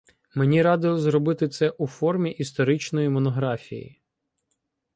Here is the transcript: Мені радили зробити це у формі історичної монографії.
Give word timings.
Мені 0.35 0.61
радили 0.61 0.99
зробити 0.99 1.47
це 1.49 1.69
у 1.69 1.87
формі 1.87 2.31
історичної 2.31 3.09
монографії. 3.09 4.01